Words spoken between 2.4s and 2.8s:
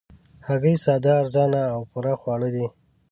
دي